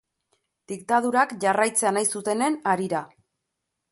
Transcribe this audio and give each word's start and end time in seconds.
Diktadurak 0.71 1.35
jarraitzea 1.43 1.93
nahi 1.97 2.09
zutenen 2.17 2.57
harira. 2.73 3.05